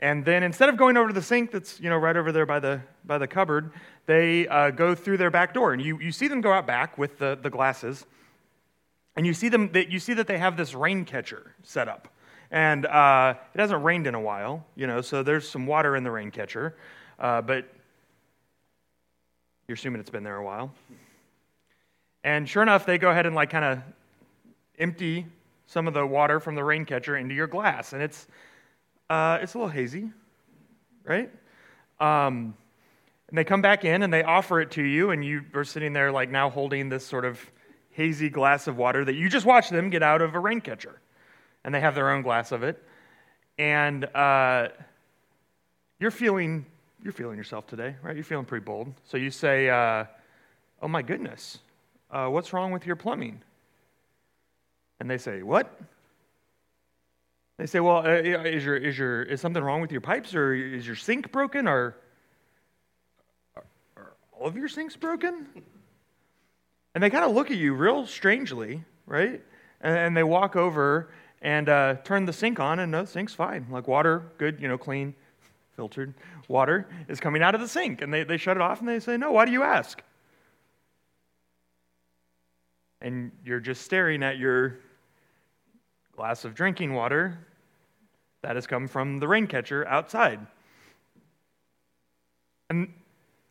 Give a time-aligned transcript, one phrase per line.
[0.00, 2.46] And then instead of going over to the sink that's you know right over there
[2.46, 3.70] by the by the cupboard,
[4.06, 6.96] they uh, go through their back door, and you, you see them go out back
[6.96, 8.06] with the, the glasses,
[9.14, 12.08] and you see them that you see that they have this rain catcher set up,
[12.50, 16.02] and uh, it hasn't rained in a while, you know, so there's some water in
[16.02, 16.76] the rain catcher,
[17.18, 17.68] uh, but
[19.68, 20.72] you're assuming it's been there a while.
[22.24, 23.82] And sure enough, they go ahead and like kind of
[24.78, 25.26] empty
[25.66, 28.26] some of the water from the rain catcher into your glass, and it's
[29.10, 30.10] uh, it's a little hazy,
[31.04, 31.30] right?
[32.00, 32.54] Um,
[33.28, 35.92] and they come back in and they offer it to you, and you are sitting
[35.92, 37.38] there like now holding this sort of
[37.90, 40.98] hazy glass of water that you just watched them get out of a rain catcher,
[41.64, 42.82] and they have their own glass of it,
[43.58, 44.68] and uh,
[45.98, 46.64] you're feeling
[47.02, 48.14] you're feeling yourself today, right?
[48.14, 48.94] You're feeling pretty bold.
[49.04, 50.04] So you say, uh,
[50.80, 51.58] "Oh my goodness,
[52.10, 53.42] uh, what's wrong with your plumbing?"
[55.00, 55.74] And they say, What?
[57.60, 60.54] They say, Well, uh, is, your, is, your, is something wrong with your pipes, or
[60.54, 61.94] is your sink broken, or
[63.54, 63.64] are,
[63.98, 65.46] are all of your sinks broken?
[66.94, 69.42] And they kind of look at you real strangely, right?
[69.82, 71.10] And, and they walk over
[71.42, 73.66] and uh, turn the sink on, and no, the sink's fine.
[73.70, 75.14] Like water, good, you know, clean,
[75.76, 76.14] filtered
[76.48, 78.00] water is coming out of the sink.
[78.00, 80.02] And they, they shut it off and they say, No, why do you ask?
[83.02, 84.78] And you're just staring at your
[86.16, 87.38] glass of drinking water
[88.42, 90.40] that has come from the rain catcher outside.
[92.68, 92.92] And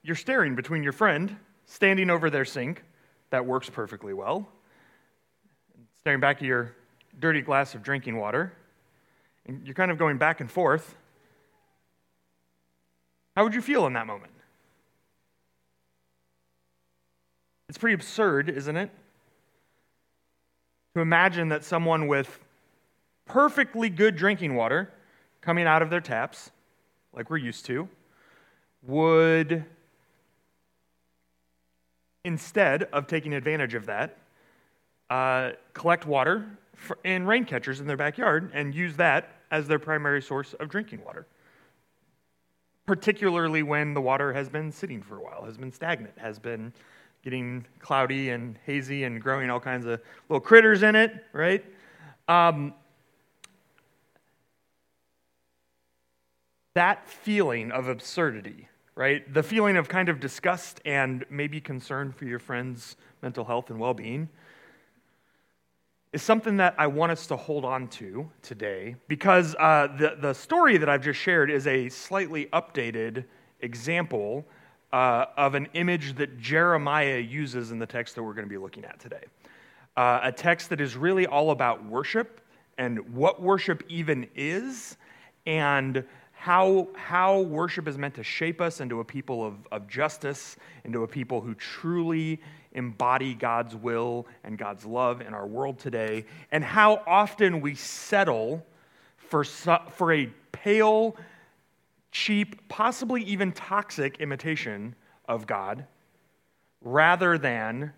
[0.01, 2.83] you're staring between your friend standing over their sink
[3.29, 4.47] that works perfectly well,
[5.99, 6.75] staring back at your
[7.19, 8.53] dirty glass of drinking water,
[9.45, 10.95] and you're kind of going back and forth.
[13.35, 14.31] How would you feel in that moment?
[17.67, 18.89] It's pretty absurd, isn't it?
[20.95, 22.39] To imagine that someone with
[23.29, 24.91] perfectly good drinking water
[25.39, 26.51] coming out of their taps,
[27.13, 27.87] like we're used to,
[28.83, 29.63] would,
[32.25, 34.17] instead of taking advantage of that,
[35.09, 36.45] uh, collect water
[37.03, 41.03] in rain catchers in their backyard and use that as their primary source of drinking
[41.05, 41.25] water.
[42.85, 46.73] Particularly when the water has been sitting for a while, has been stagnant, has been
[47.23, 51.63] getting cloudy and hazy and growing all kinds of little critters in it, right?
[52.27, 52.73] Um,
[56.73, 59.31] that feeling of absurdity, right?
[59.33, 63.79] The feeling of kind of disgust and maybe concern for your friend's mental health and
[63.79, 64.29] well being
[66.11, 70.33] is something that I want us to hold on to today because uh, the, the
[70.33, 73.25] story that I've just shared is a slightly updated
[73.61, 74.45] example
[74.91, 78.57] uh, of an image that Jeremiah uses in the text that we're going to be
[78.57, 79.23] looking at today.
[79.95, 82.41] Uh, a text that is really all about worship
[82.79, 84.97] and what worship even is
[85.45, 86.03] and
[86.39, 90.55] how, how worship is meant to shape us into a people of, of justice,
[90.85, 92.39] into a people who truly
[92.71, 98.65] embody God's will and God's love in our world today, and how often we settle
[99.17, 101.17] for, for a pale,
[102.13, 104.95] cheap, possibly even toxic imitation
[105.27, 105.85] of God
[106.81, 107.91] rather than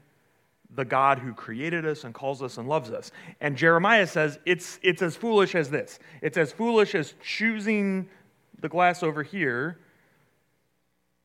[0.74, 3.12] the God who created us and calls us and loves us.
[3.40, 6.00] And Jeremiah says it's, it's as foolish as this.
[6.24, 8.10] It's as foolish as choosing
[8.62, 9.78] the glass over here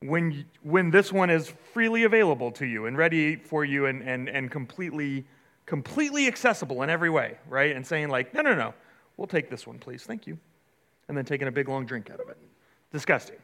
[0.00, 4.28] when, when this one is freely available to you and ready for you and, and,
[4.28, 5.24] and completely,
[5.64, 7.74] completely accessible in every way, right?
[7.74, 8.74] And saying, like, no, no, no,
[9.16, 10.38] we'll take this one, please, thank you.
[11.08, 12.36] And then taking a big long drink out of it.
[12.92, 13.36] Disgusting.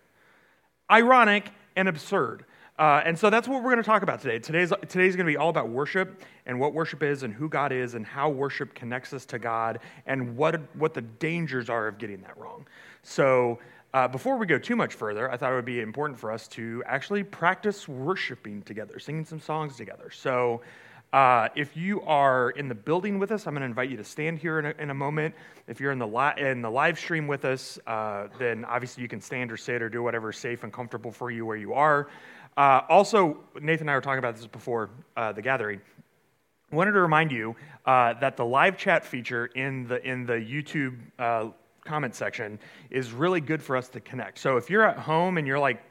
[0.91, 2.45] Ironic and absurd.
[2.79, 4.39] Uh, and so that's what we're going to talk about today.
[4.39, 7.71] Today's, today's going to be all about worship and what worship is and who God
[7.71, 11.99] is and how worship connects us to God and what, what the dangers are of
[11.99, 12.67] getting that wrong.
[13.03, 13.59] So
[13.95, 16.49] uh, before we go too much further, I thought it would be important for us
[16.49, 20.11] to actually practice worshiping together, singing some songs together.
[20.11, 20.63] So,
[21.13, 24.05] uh, if you are in the building with us, I'm going to invite you to
[24.05, 25.35] stand here in a, in a moment.
[25.69, 29.11] If you're in the, li- in the live stream with us, uh, then obviously you
[29.11, 31.75] can stand or sit or do whatever is safe and comfortable for you where you
[31.75, 32.09] are.
[32.57, 35.83] Uh, also, Nathan and I were talking about this before uh, the gathering.
[36.73, 40.35] I wanted to remind you uh, that the live chat feature in the, in the
[40.35, 40.97] YouTube
[41.85, 42.59] comment section
[42.91, 44.39] is really good for us to connect.
[44.39, 45.83] So if you're at home and you're like,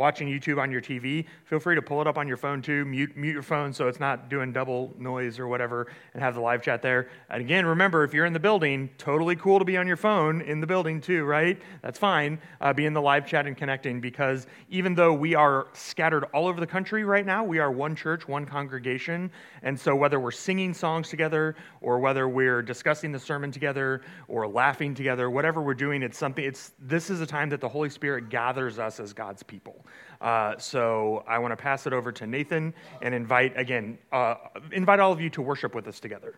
[0.00, 2.86] watching YouTube on your TV, feel free to pull it up on your phone too.
[2.86, 6.40] Mute, mute your phone so it's not doing double noise or whatever, and have the
[6.40, 7.10] live chat there.
[7.28, 10.40] And again, remember, if you're in the building, totally cool to be on your phone
[10.40, 11.60] in the building too, right?
[11.82, 12.40] That's fine.
[12.62, 16.48] Uh, be in the live chat and connecting because even though we are scattered all
[16.48, 19.30] over the country right now, we are one church, one congregation.
[19.62, 24.48] And so whether we're singing songs together or whether we're discussing the sermon together or
[24.48, 27.90] laughing together, whatever we're doing, it's something, it's, this is a time that the Holy
[27.90, 29.84] Spirit gathers us as God's people.
[30.20, 34.34] Uh, so I want to pass it over to Nathan and invite, again, uh,
[34.72, 36.34] invite all of you to worship with us together.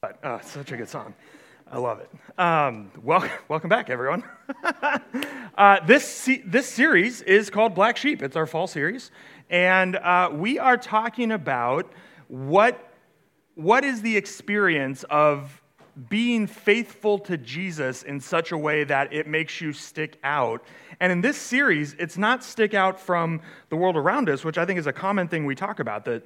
[0.00, 1.14] But, uh, such a good song.
[1.70, 2.10] I love it.
[2.40, 4.22] Um, well, welcome back, everyone.
[5.58, 8.22] uh, this, this series is called Black Sheep.
[8.22, 9.10] It's our fall series.
[9.50, 11.92] And uh, we are talking about
[12.28, 12.92] what,
[13.54, 15.60] what is the experience of
[16.08, 20.62] being faithful to Jesus in such a way that it makes you stick out.
[21.00, 24.64] And in this series, it's not stick out from the world around us, which I
[24.64, 26.24] think is a common thing we talk about, that,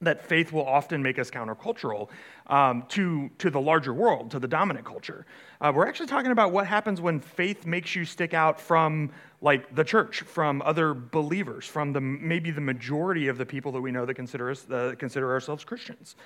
[0.00, 2.08] that faith will often make us countercultural
[2.48, 5.26] um, to, to the larger world, to the dominant culture.
[5.60, 9.10] Uh, we're actually talking about what happens when faith makes you stick out from
[9.40, 13.80] like the church, from other believers, from the, maybe the majority of the people that
[13.80, 16.16] we know that consider, us, uh, consider ourselves Christians.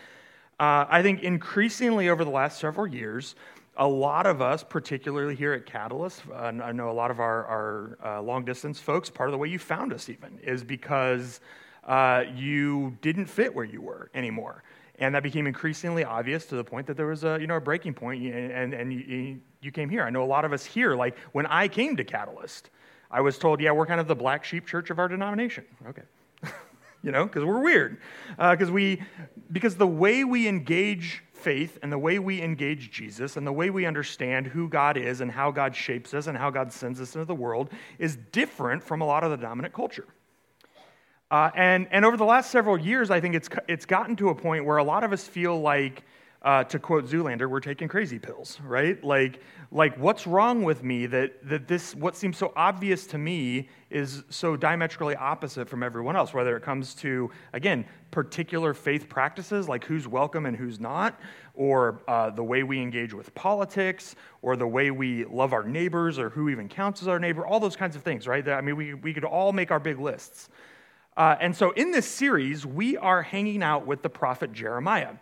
[0.60, 3.36] Uh, I think increasingly over the last several years,
[3.78, 7.46] a lot of us, particularly here at Catalyst, uh, I know a lot of our,
[7.46, 11.40] our uh, long distance folks, part of the way you found us even is because
[11.84, 14.64] uh, you didn't fit where you were anymore.
[14.98, 17.60] And that became increasingly obvious to the point that there was a, you know, a
[17.60, 20.02] breaking point, and, and you, you came here.
[20.02, 22.70] I know a lot of us here, like when I came to Catalyst,
[23.12, 25.64] I was told, yeah, we're kind of the black sheep church of our denomination.
[25.86, 26.02] Okay.
[27.04, 28.00] you know, because we're weird.
[28.36, 29.02] Because uh, we,
[29.52, 33.70] because the way we engage faith and the way we engage Jesus and the way
[33.70, 37.14] we understand who God is and how God shapes us and how God sends us
[37.14, 40.06] into the world is different from a lot of the dominant culture.
[41.30, 44.34] Uh, and, and over the last several years, I think it's, it's gotten to a
[44.34, 46.04] point where a lot of us feel like
[46.42, 49.02] uh, to quote Zoolander, we're taking crazy pills, right?
[49.02, 49.40] Like,
[49.72, 54.22] like what's wrong with me that, that this, what seems so obvious to me is
[54.30, 59.84] so diametrically opposite from everyone else, whether it comes to, again, particular faith practices, like
[59.84, 61.20] who's welcome and who's not,
[61.54, 66.20] or uh, the way we engage with politics, or the way we love our neighbors,
[66.20, 68.46] or who even counts as our neighbor, all those kinds of things, right?
[68.48, 70.50] I mean, we, we could all make our big lists.
[71.16, 75.14] Uh, and so in this series, we are hanging out with the prophet Jeremiah.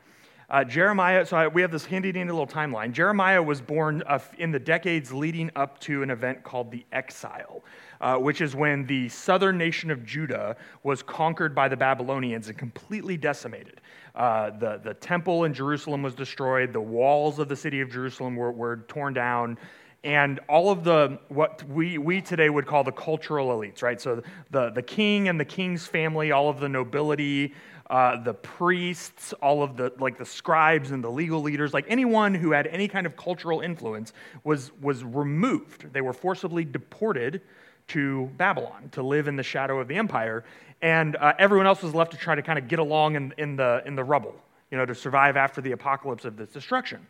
[0.49, 2.93] Uh, Jeremiah, so I, we have this handy dandy little timeline.
[2.93, 7.65] Jeremiah was born uh, in the decades leading up to an event called the exile,
[8.01, 12.57] uh, which is when the southern nation of Judah was conquered by the Babylonians and
[12.57, 13.81] completely decimated.
[14.15, 18.37] Uh, the, the temple in Jerusalem was destroyed, the walls of the city of Jerusalem
[18.37, 19.59] were, were torn down
[20.05, 24.23] and all of the what we, we today would call the cultural elites right so
[24.51, 27.53] the, the king and the king's family all of the nobility
[27.89, 32.35] uh, the priests, all of the like the scribes and the legal leaders, like anyone
[32.35, 34.13] who had any kind of cultural influence
[34.43, 35.93] was was removed.
[35.93, 37.43] They were forcibly deported
[37.89, 40.45] to Babylon to live in the shadow of the empire,
[40.83, 43.55] and uh, everyone else was left to try to kind of get along in, in
[43.55, 44.35] the in the rubble,
[44.71, 47.07] you know, to survive after the apocalypse of this destruction.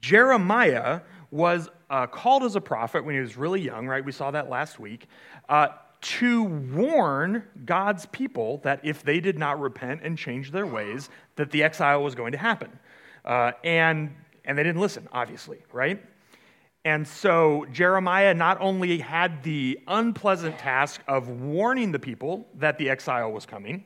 [0.00, 4.04] Jeremiah was uh, called as a prophet when he was really young, right?
[4.04, 5.06] We saw that last week.
[5.48, 5.68] Uh,
[6.04, 11.50] to warn God's people that if they did not repent and change their ways, that
[11.50, 12.70] the exile was going to happen.
[13.24, 14.14] Uh, and,
[14.44, 16.04] and they didn't listen, obviously, right?
[16.84, 22.90] And so Jeremiah not only had the unpleasant task of warning the people that the
[22.90, 23.84] exile was coming,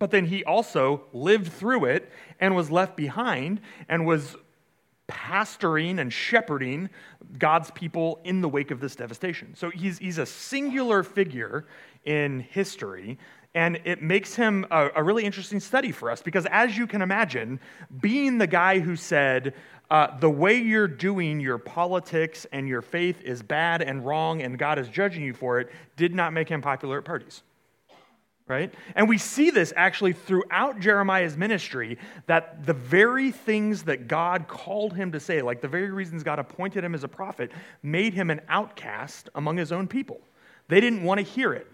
[0.00, 2.10] but then he also lived through it
[2.40, 4.36] and was left behind and was
[5.08, 6.88] pastoring and shepherding
[7.38, 9.54] God's people in the wake of this devastation.
[9.56, 11.66] So he's, he's a singular figure
[12.04, 13.18] in history,
[13.54, 17.02] and it makes him a, a really interesting study for us because, as you can
[17.02, 17.58] imagine,
[18.00, 19.54] being the guy who said,
[19.90, 24.58] uh, the way you're doing your politics and your faith is bad and wrong, and
[24.58, 27.42] God is judging you for it, did not make him popular at parties
[28.48, 28.72] right?
[28.96, 34.94] And we see this actually throughout Jeremiah's ministry that the very things that God called
[34.94, 37.52] him to say, like the very reasons God appointed him as a prophet,
[37.82, 40.20] made him an outcast among his own people.
[40.68, 41.66] They didn't want to hear it.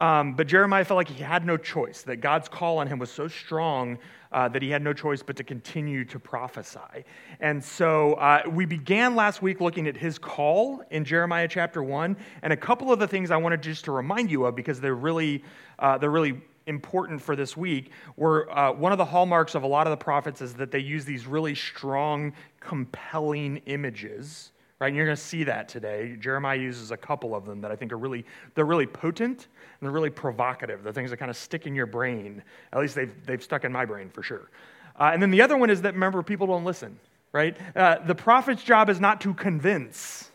[0.00, 3.10] Um, but Jeremiah felt like he had no choice, that God's call on him was
[3.10, 3.98] so strong
[4.30, 7.04] uh, that he had no choice but to continue to prophesy.
[7.40, 12.16] And so uh, we began last week looking at his call in Jeremiah chapter 1,
[12.42, 14.94] and a couple of the things I wanted just to remind you of because they're
[14.94, 15.42] really,
[15.78, 19.66] uh, they're really important for this week were uh, one of the hallmarks of a
[19.66, 24.88] lot of the prophets is that they use these really strong, compelling images right?
[24.88, 26.16] And you're going to see that today.
[26.18, 29.86] Jeremiah uses a couple of them that I think are really, they're really potent and
[29.86, 30.82] they're really provocative.
[30.82, 32.42] The things that kind of stick in your brain.
[32.72, 34.50] At least they've, they've stuck in my brain for sure.
[34.98, 36.98] Uh, and then the other one is that, remember, people don't listen,
[37.32, 37.56] right?
[37.74, 40.30] Uh, the prophet's job is not to convince.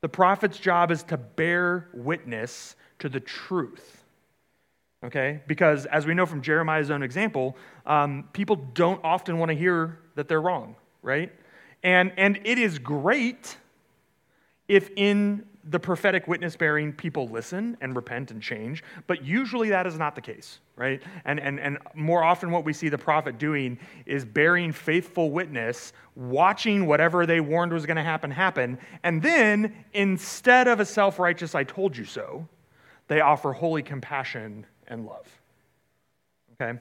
[0.00, 4.04] The prophet's job is to bear witness to the truth.
[5.04, 5.40] Okay?
[5.46, 7.56] Because as we know from Jeremiah's own example,
[7.86, 11.32] um, people don't often want to hear that they're wrong, right?
[11.82, 13.56] And, and it is great
[14.68, 19.86] if in the prophetic witness bearing people listen and repent and change, but usually that
[19.86, 21.02] is not the case, right?
[21.26, 25.92] And, and, and more often, what we see the prophet doing is bearing faithful witness,
[26.14, 31.18] watching whatever they warned was going to happen happen, and then instead of a self
[31.18, 32.46] righteous, I told you so,
[33.08, 35.26] they offer holy compassion and love.
[36.60, 36.78] Okay?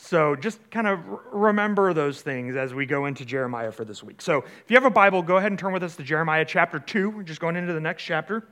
[0.00, 1.00] So just kind of
[1.32, 4.22] remember those things as we go into Jeremiah for this week.
[4.22, 6.78] So if you have a Bible, go ahead and turn with us to Jeremiah chapter
[6.78, 7.10] 2.
[7.10, 8.46] We're just going into the next chapter.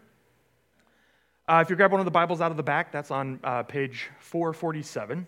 [1.48, 3.62] Uh, if you grab one of the Bibles out of the back, that's on uh,
[3.62, 5.24] page 447.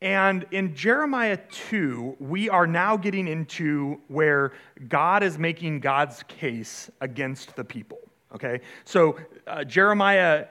[0.00, 4.52] And in Jeremiah 2, we are now getting into where
[4.88, 7.98] God is making God's case against the people.
[8.32, 8.60] Okay?
[8.84, 9.18] So
[9.48, 10.46] uh, Jeremiah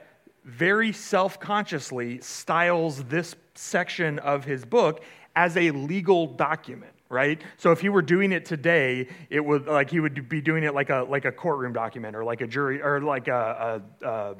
[0.46, 5.02] very self consciously styles this section of his book
[5.34, 7.40] as a legal document right?
[7.56, 10.74] So if he were doing it today it would like he would be doing it
[10.74, 14.36] like a like a courtroom document or like a jury or like a, a, a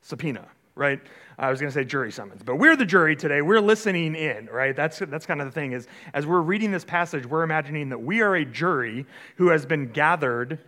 [0.00, 1.00] subpoena right?
[1.38, 3.42] I was going to say jury summons but we're the jury today.
[3.42, 4.74] We're listening in right?
[4.74, 8.02] That's that's kind of the thing is as we're reading this passage we're imagining that
[8.02, 9.06] we are a jury
[9.36, 10.58] who has been gathered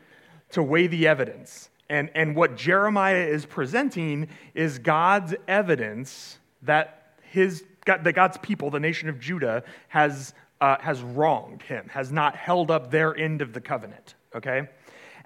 [0.50, 7.64] to weigh the evidence and and what jeremiah is presenting is god's evidence that his
[7.86, 12.70] that God's people, the nation of Judah, has, uh, has wronged him, has not held
[12.70, 14.68] up their end of the covenant, okay?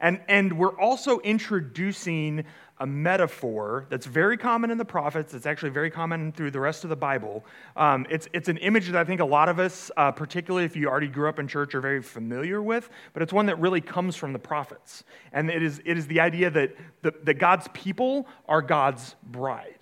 [0.01, 2.45] And, and we're also introducing
[2.81, 5.35] a metaphor that's very common in the prophets.
[5.35, 7.45] It's actually very common through the rest of the Bible.
[7.77, 10.77] Um, it's, it's an image that I think a lot of us, uh, particularly if
[10.77, 13.81] you already grew up in church, are very familiar with, but it's one that really
[13.81, 15.05] comes from the prophets.
[15.33, 19.81] And it is, it is the idea that, the, that God's people are God's bride,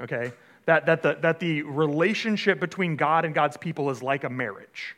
[0.00, 0.32] okay?
[0.70, 4.96] that, that, the, that the relationship between God and God's people is like a marriage.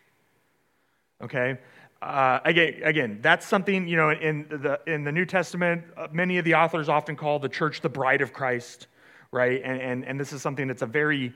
[1.22, 1.58] Okay?
[2.02, 6.36] Uh, again, again, that's something, you know, in the, in the New Testament, uh, many
[6.36, 8.88] of the authors often call the church the bride of Christ,
[9.30, 9.62] right?
[9.64, 11.32] And, and, and this is something that's a very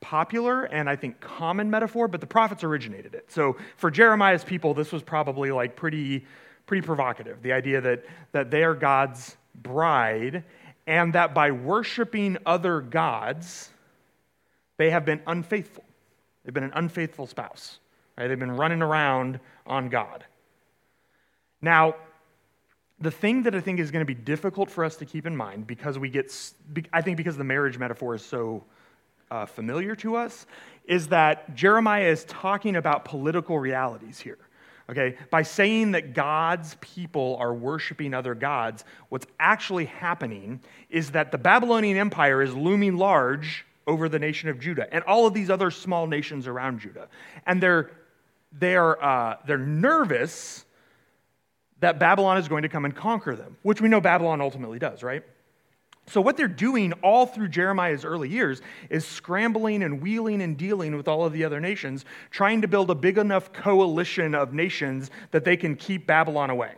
[0.00, 3.30] popular and I think common metaphor, but the prophets originated it.
[3.30, 6.24] So for Jeremiah's people, this was probably like pretty,
[6.66, 7.40] pretty provocative.
[7.40, 10.42] The idea that, that they are God's bride
[10.88, 13.70] and that by worshiping other gods,
[14.78, 15.84] they have been unfaithful.
[16.44, 17.78] They've been an unfaithful spouse.
[18.16, 18.26] Right?
[18.26, 20.24] They've been running around on God.
[21.62, 21.94] Now,
[23.00, 25.36] the thing that I think is going to be difficult for us to keep in
[25.36, 26.34] mind because we get,
[26.92, 28.64] I think because the marriage metaphor is so
[29.30, 30.46] uh, familiar to us,
[30.84, 34.38] is that Jeremiah is talking about political realities here.
[34.90, 41.30] Okay, by saying that God's people are worshiping other gods, what's actually happening is that
[41.30, 45.50] the Babylonian Empire is looming large over the nation of Judah and all of these
[45.50, 47.08] other small nations around Judah.
[47.46, 47.90] And they're,
[48.52, 50.64] they're, uh, they're nervous
[51.80, 55.02] that Babylon is going to come and conquer them, which we know Babylon ultimately does,
[55.02, 55.22] right?
[56.06, 60.96] So, what they're doing all through Jeremiah's early years is scrambling and wheeling and dealing
[60.96, 65.10] with all of the other nations, trying to build a big enough coalition of nations
[65.32, 66.76] that they can keep Babylon away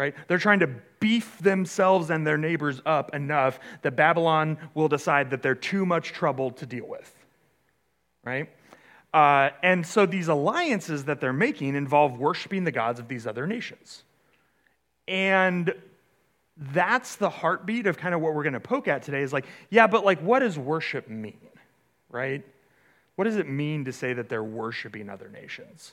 [0.00, 0.14] right?
[0.28, 5.42] They're trying to beef themselves and their neighbors up enough that Babylon will decide that
[5.42, 7.14] they're too much trouble to deal with,
[8.24, 8.48] right?
[9.12, 13.46] Uh, and so these alliances that they're making involve worshiping the gods of these other
[13.46, 14.04] nations.
[15.08, 15.74] And
[16.56, 19.46] that's the heartbeat of kind of what we're going to poke at today is like,
[19.70, 21.40] yeah, but like, what does worship mean,
[22.10, 22.44] right?
[23.16, 25.92] What does it mean to say that they're worshiping other nations?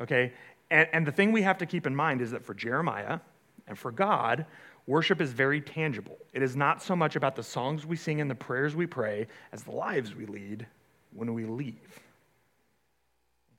[0.00, 0.32] Okay?
[0.70, 3.20] And, and the thing we have to keep in mind is that for Jeremiah
[3.66, 4.46] and for God,
[4.86, 6.16] worship is very tangible.
[6.32, 9.26] It is not so much about the songs we sing and the prayers we pray
[9.52, 10.66] as the lives we lead
[11.12, 12.00] when we leave.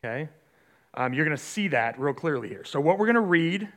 [0.04, 0.30] Okay?
[0.96, 2.64] Um, you're going to see that real clearly here.
[2.66, 3.68] So, what we're going to read,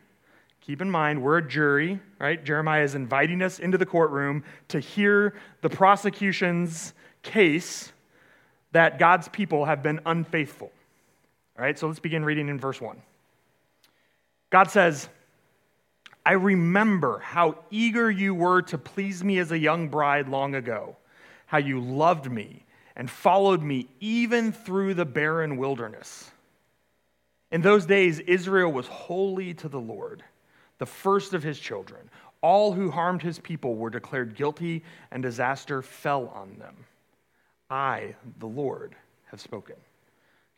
[0.60, 2.42] keep in mind, we're a jury, right?
[2.42, 7.92] Jeremiah is inviting us into the courtroom to hear the prosecution's case
[8.72, 10.72] that God's people have been unfaithful.
[11.58, 13.00] All right, so let's begin reading in verse 1.
[14.50, 15.08] God says,
[16.26, 20.96] I remember how eager you were to please me as a young bride long ago,
[21.46, 22.63] how you loved me
[22.96, 26.30] and followed me even through the barren wilderness.
[27.50, 30.22] In those days, Israel was holy to the Lord.
[30.78, 32.10] the first of his children.
[32.40, 36.74] All who harmed his people were declared guilty, and disaster fell on them.
[37.70, 38.94] I, the Lord,
[39.30, 39.76] have spoken.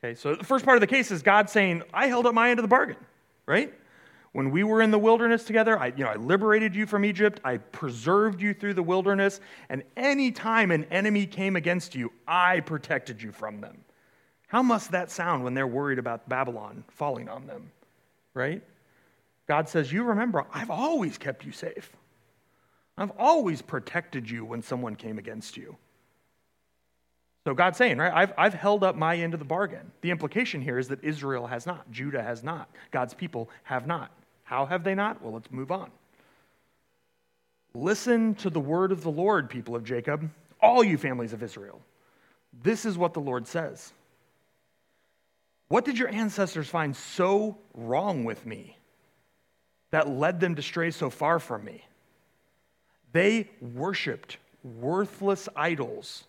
[0.03, 2.51] Okay, so the first part of the case is God saying, I held up my
[2.51, 2.97] end of the bargain,
[3.47, 3.73] right?
[4.37, 7.41] When we were in the wilderness together, I, you know, I liberated you from Egypt,
[7.43, 9.41] I preserved you through the wilderness,
[9.71, 13.83] and any time an enemy came against you, I protected you from them.
[14.49, 17.73] How must that sound when they're worried about Babylon falling on them,
[18.35, 18.63] right?
[19.49, 21.91] God says, You remember, I've always kept you safe.
[22.99, 25.79] I've always protected you when someone came against you.
[27.45, 29.93] So God's saying, right, I've, I've held up my end of the bargain.
[30.03, 34.11] The implication here is that Israel has not, Judah has not, God's people have not.
[34.47, 35.23] How have they not?
[35.23, 35.91] Well, let's move on.
[37.75, 40.29] Listen to the word of the Lord, people of Jacob,
[40.61, 41.81] all you families of Israel.
[42.63, 43.93] This is what the Lord says.
[45.69, 48.77] What did your ancestors find so wrong with me?
[49.91, 51.85] that led them to stray so far from me.
[53.13, 56.25] They worshiped worthless idols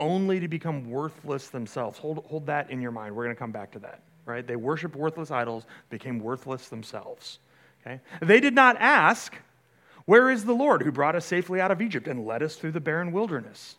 [0.00, 1.98] only to become worthless themselves.
[1.98, 3.14] Hold, hold that in your mind.
[3.14, 4.46] We're going to come back to that, right?
[4.46, 7.38] They worshiped worthless idols, became worthless themselves.
[7.80, 8.00] Okay?
[8.20, 9.34] They did not ask,
[10.04, 12.72] Where is the Lord who brought us safely out of Egypt and led us through
[12.72, 13.76] the barren wilderness?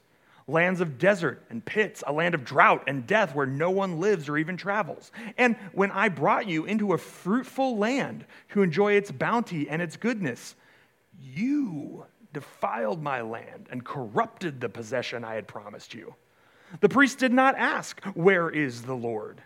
[0.47, 4.27] lands of desert and pits, a land of drought and death where no one lives
[4.27, 5.11] or even travels.
[5.37, 9.95] And when I brought you into a fruitful land to enjoy its bounty and its
[9.95, 10.55] goodness,
[11.21, 16.15] you defiled my land and corrupted the possession I had promised you.
[16.81, 19.41] The priests did not ask, Where is the Lord?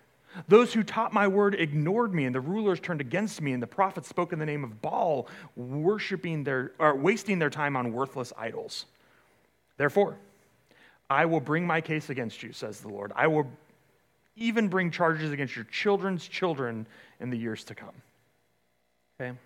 [0.47, 3.67] Those who taught my word ignored me, and the rulers turned against me, and the
[3.67, 8.33] prophets spoke in the name of Baal, worshiping their, or wasting their time on worthless
[8.37, 8.85] idols.
[9.77, 10.17] Therefore,
[11.09, 13.11] I will bring my case against you, says the Lord.
[13.15, 13.49] I will
[14.35, 16.85] even bring charges against your children's children
[17.19, 17.95] in the years to come.
[19.19, 19.37] Okay?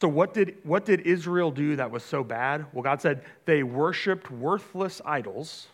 [0.00, 2.64] So, what did, what did Israel do that was so bad?
[2.72, 5.66] Well, God said they worshiped worthless idols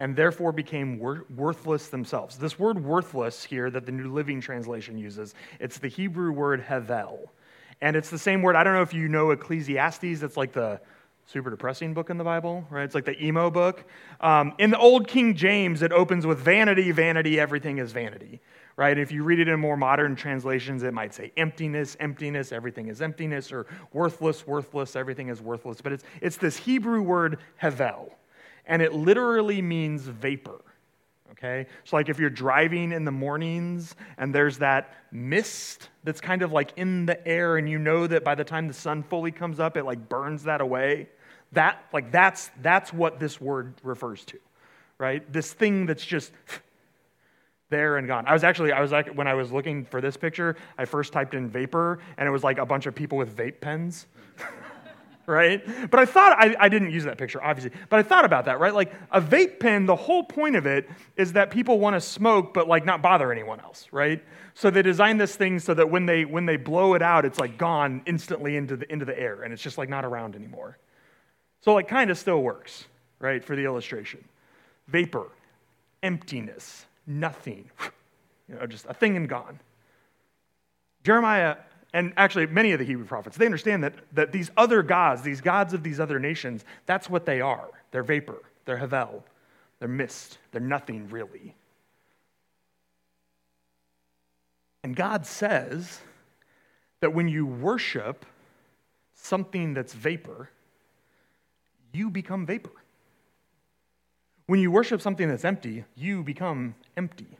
[0.00, 2.38] and therefore became wor- worthless themselves.
[2.38, 7.28] This word worthless here that the New Living Translation uses, it's the Hebrew word hevel.
[7.82, 8.56] And it's the same word.
[8.56, 10.80] I don't know if you know Ecclesiastes, it's like the
[11.26, 12.82] super depressing book in the Bible, right?
[12.84, 13.84] It's like the emo book.
[14.20, 18.40] Um, in the Old King James, it opens with vanity, vanity, everything is vanity,
[18.76, 18.98] right?
[18.98, 23.00] If you read it in more modern translations, it might say emptiness, emptiness, everything is
[23.00, 25.80] emptiness, or worthless, worthless, everything is worthless.
[25.80, 28.10] But it's, it's this Hebrew word, hevel,
[28.66, 30.60] and it literally means vapor.
[31.32, 31.66] Okay?
[31.84, 36.52] So, like if you're driving in the mornings and there's that mist that's kind of
[36.52, 39.58] like in the air, and you know that by the time the sun fully comes
[39.58, 41.08] up, it like burns that away.
[41.52, 44.38] That, like, that's, that's what this word refers to,
[44.98, 45.30] right?
[45.32, 46.32] This thing that's just
[47.70, 48.24] there and gone.
[48.26, 51.12] I was actually, I was like, when I was looking for this picture, I first
[51.12, 54.06] typed in vapor, and it was like a bunch of people with vape pens.
[55.30, 55.90] right?
[55.90, 58.58] But I thought, I, I, didn't use that picture, obviously, but I thought about that,
[58.58, 58.74] right?
[58.74, 62.52] Like a vape pen, the whole point of it is that people want to smoke,
[62.52, 64.22] but like not bother anyone else, right?
[64.54, 67.38] So they designed this thing so that when they, when they blow it out, it's
[67.38, 70.76] like gone instantly into the, into the air, and it's just like not around anymore.
[71.60, 72.86] So it kind of still works,
[73.20, 74.24] right, for the illustration.
[74.88, 75.28] Vapor,
[76.02, 77.70] emptiness, nothing,
[78.48, 79.60] you know, just a thing and gone.
[81.04, 81.56] Jeremiah,
[81.92, 85.40] and actually many of the Hebrew prophets, they understand that, that these other gods, these
[85.40, 87.68] gods of these other nations, that's what they are.
[87.90, 89.24] They're vapor, they're havel,
[89.78, 91.54] they're mist, they're nothing really.
[94.82, 96.00] And God says
[97.00, 98.24] that when you worship
[99.14, 100.50] something that's vapor,
[101.92, 102.70] you become vapor.
[104.46, 107.38] When you worship something that's empty, you become empty.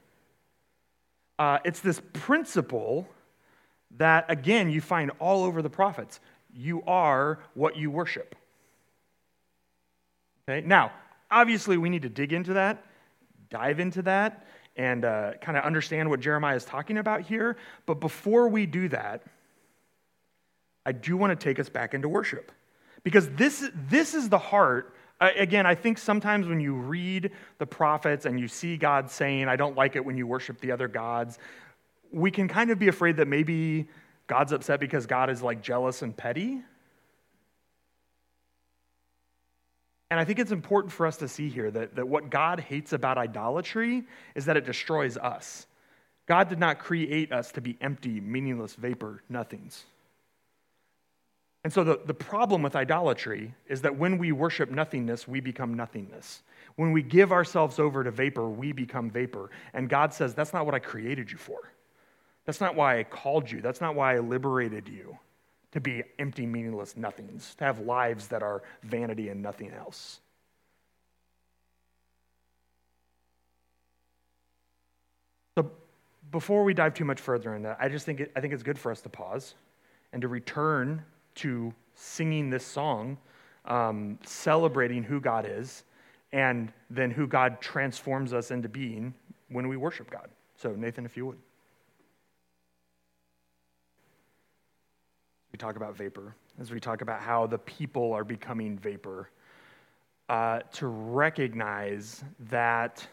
[1.39, 3.09] Uh, it's this principle
[3.97, 6.21] that, again, you find all over the prophets.
[6.53, 8.35] You are what you worship.
[10.49, 10.67] Okay?
[10.67, 10.93] Now,
[11.31, 12.85] obviously, we need to dig into that,
[13.51, 17.57] dive into that, and uh, kind of understand what Jeremiah is talking about here.
[17.87, 19.23] But before we do that,
[20.87, 22.53] I do want to take us back into worship.
[23.03, 24.95] Because this, this is the heart.
[25.21, 29.49] Uh, again, I think sometimes when you read the prophets and you see God saying,
[29.49, 31.39] I don't like it when you worship the other gods,
[32.13, 33.89] we can kind of be afraid that maybe
[34.27, 36.63] God's upset because God is like jealous and petty.
[40.11, 42.93] And I think it's important for us to see here that, that what God hates
[42.93, 45.67] about idolatry is that it destroys us.
[46.27, 49.85] God did not create us to be empty, meaningless vapor nothings.
[51.63, 55.75] And so the, the problem with idolatry is that when we worship nothingness, we become
[55.75, 56.43] nothingness.
[56.77, 59.51] When we give ourselves over to vapor, we become vapor.
[59.75, 61.73] And God says, That's not what I created you for.
[62.51, 63.61] That's not why I called you.
[63.61, 65.17] That's not why I liberated you
[65.71, 70.19] to be empty, meaningless nothings, to have lives that are vanity and nothing else.
[75.57, 75.71] So,
[76.33, 78.65] before we dive too much further in that, I just think it, I think it's
[78.65, 79.55] good for us to pause
[80.13, 81.05] and to return
[81.37, 83.17] to singing this song,
[83.67, 85.85] um, celebrating who God is,
[86.33, 89.15] and then who God transforms us into being
[89.51, 90.31] when we worship God.
[90.57, 91.39] So, Nathan, if you would.
[95.61, 99.31] Talk about vapor, as we talk about how the people are becoming vapor,
[100.29, 103.07] uh, to recognize that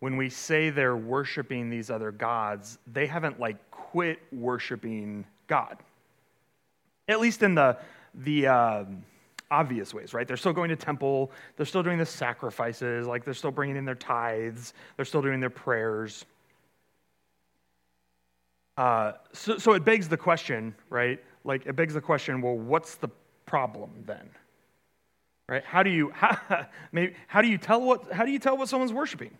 [0.00, 5.78] when we say they're worshiping these other gods, they haven't like quit worshiping God.
[7.08, 7.78] At least in the,
[8.14, 8.84] the uh,
[9.50, 10.28] obvious ways, right?
[10.28, 13.84] They're still going to temple, they're still doing the sacrifices, like they're still bringing in
[13.84, 16.26] their tithes, they're still doing their prayers.
[18.76, 21.20] Uh, so, so it begs the question, right?
[21.44, 23.08] Like, it begs the question well, what's the
[23.46, 24.28] problem then?
[25.48, 25.64] Right?
[25.64, 28.68] How do you, how, maybe, how do you tell what, how do you tell what
[28.68, 29.36] someone's worshiping?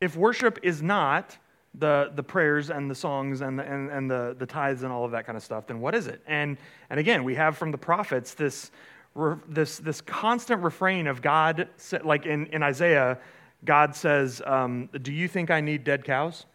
[0.00, 1.36] If worship is not
[1.74, 5.04] the, the prayers and the songs and, the, and, and the, the tithes and all
[5.04, 6.22] of that kind of stuff, then what is it?
[6.26, 6.56] And,
[6.88, 8.70] and again, we have from the prophets this,
[9.48, 11.68] this, this constant refrain of God,
[12.02, 13.18] like in, in Isaiah,
[13.64, 16.46] God says, um, Do you think I need dead cows?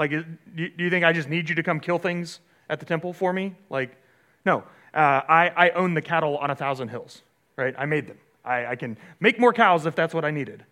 [0.00, 3.12] Like, do you think I just need you to come kill things at the temple
[3.12, 3.54] for me?
[3.68, 3.98] Like,
[4.46, 4.64] no.
[4.94, 7.20] Uh, I, I own the cattle on a thousand hills,
[7.56, 7.74] right?
[7.76, 8.16] I made them.
[8.42, 10.64] I, I can make more cows if that's what I needed,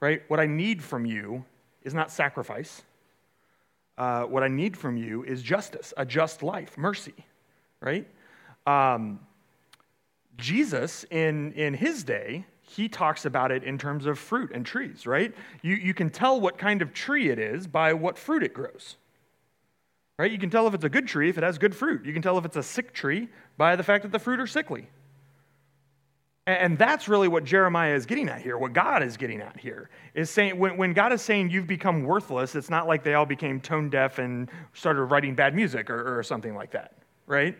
[0.00, 0.20] right?
[0.28, 1.46] What I need from you
[1.82, 2.82] is not sacrifice.
[3.96, 7.14] Uh, what I need from you is justice, a just life, mercy,
[7.80, 8.06] right?
[8.66, 9.18] Um,
[10.36, 15.06] Jesus, in, in his day, he talks about it in terms of fruit and trees,
[15.06, 15.34] right?
[15.62, 18.96] You, you can tell what kind of tree it is by what fruit it grows.
[20.18, 20.30] Right?
[20.30, 22.06] You can tell if it's a good tree if it has good fruit.
[22.06, 24.46] You can tell if it's a sick tree by the fact that the fruit are
[24.46, 24.86] sickly.
[26.46, 29.88] And that's really what Jeremiah is getting at here, what God is getting at here.
[30.14, 33.26] Is saying when, when God is saying you've become worthless, it's not like they all
[33.26, 36.92] became tone deaf and started writing bad music or, or something like that,
[37.26, 37.56] right?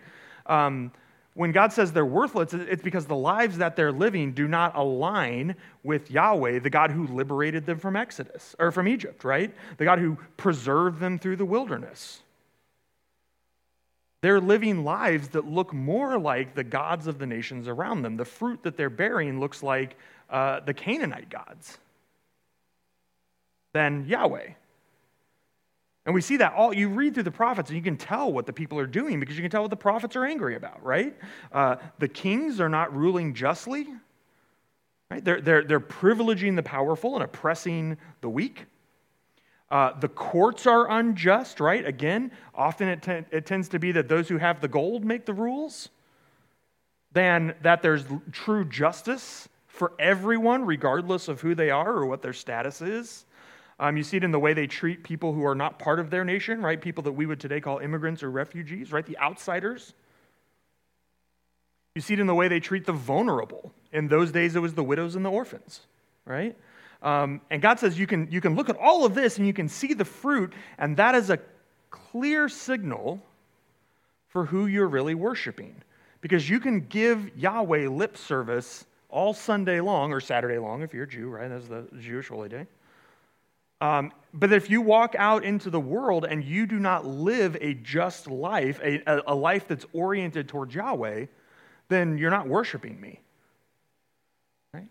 [0.47, 0.93] Um,
[1.35, 5.57] when God says they're worthless, it's because the lives that they're living do not align
[5.83, 9.53] with Yahweh, the God who liberated them from Exodus or from Egypt, right?
[9.77, 12.23] The God who preserved them through the wilderness.
[14.23, 18.16] They're living lives that look more like the gods of the nations around them.
[18.16, 19.97] The fruit that they're bearing looks like
[20.31, 21.79] uh, the Canaanite gods
[23.73, 24.51] than Yahweh.
[26.07, 28.45] And we see that all, you read through the prophets and you can tell what
[28.47, 31.17] the people are doing because you can tell what the prophets are angry about, right?
[31.51, 33.88] Uh, the kings are not ruling justly,
[35.11, 35.25] right?
[35.25, 38.67] They're, they're, they're privileging the powerful and oppressing the weak.
[39.71, 41.87] Uh, the courts are unjust, right?
[41.87, 45.33] Again, often it, it tends to be that those who have the gold make the
[45.33, 45.88] rules,
[47.12, 52.33] than that there's true justice for everyone, regardless of who they are or what their
[52.33, 53.25] status is.
[53.79, 56.11] Um, you see it in the way they treat people who are not part of
[56.11, 56.81] their nation, right?
[56.81, 59.05] People that we would today call immigrants or refugees, right?
[59.05, 59.93] The outsiders.
[61.95, 63.73] You see it in the way they treat the vulnerable.
[63.93, 65.81] In those days, it was the widows and the orphans,
[66.25, 66.57] right?
[67.03, 69.53] Um, and God says you can, you can look at all of this and you
[69.53, 71.39] can see the fruit, and that is a
[71.91, 73.21] clear signal
[74.29, 75.83] for who you're really worshiping.
[76.21, 81.05] Because you can give Yahweh lip service all Sunday long, or Saturday long if you're
[81.05, 81.49] a Jew, right?
[81.49, 82.67] That's the Jewish holy day.
[83.85, 87.75] Um, but if you walk out into the world and you do not live a
[87.75, 91.27] just life, a, a life that's oriented towards Yahweh,
[91.90, 93.20] then you're not worshiping me.
[94.73, 94.88] Right?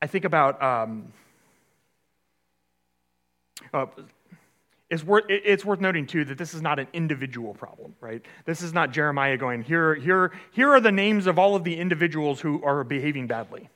[0.00, 0.62] I think about.
[0.62, 1.12] Um,
[3.72, 3.86] uh,
[4.94, 8.22] it's worth, it's worth noting, too, that this is not an individual problem, right?
[8.44, 11.76] This is not Jeremiah going, here, here, here are the names of all of the
[11.76, 13.68] individuals who are behaving badly.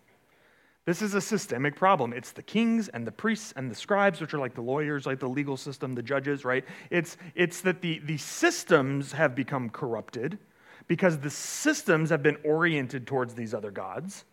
[0.85, 2.13] This is a systemic problem.
[2.13, 5.19] It's the kings and the priests and the scribes, which are like the lawyers, like
[5.19, 6.65] the legal system, the judges, right?
[6.89, 10.39] It's, it's that the, the systems have become corrupted
[10.87, 14.25] because the systems have been oriented towards these other gods.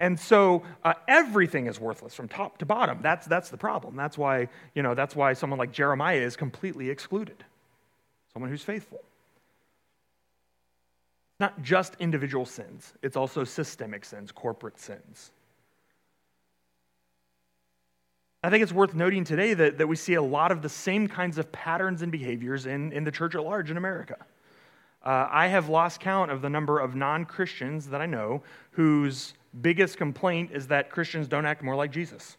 [0.00, 3.00] And so uh, everything is worthless from top to bottom.
[3.02, 3.96] That's, that's the problem.
[3.96, 7.44] That's why, you know, that's why someone like Jeremiah is completely excluded.
[8.32, 9.02] Someone who's faithful.
[11.38, 15.32] Not just individual sins, it's also systemic sins, corporate sins.
[18.42, 21.08] I think it's worth noting today that, that we see a lot of the same
[21.08, 24.16] kinds of patterns and behaviors in, in the church at large in America.
[25.04, 29.34] Uh, I have lost count of the number of non Christians that I know whose
[29.60, 32.36] biggest complaint is that Christians don't act more like Jesus.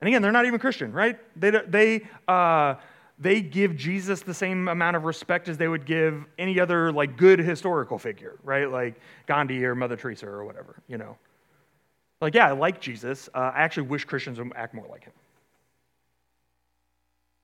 [0.00, 1.18] And again, they're not even Christian, right?
[1.38, 2.74] They, they, uh,
[3.18, 7.16] they give Jesus the same amount of respect as they would give any other like
[7.16, 8.70] good historical figure, right?
[8.70, 11.16] Like Gandhi or Mother Teresa or whatever, you know.
[12.20, 13.28] Like, yeah, I like Jesus.
[13.34, 15.12] Uh, I actually wish Christians would act more like him.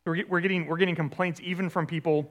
[0.04, 2.30] We're, getting, we're getting complaints even from people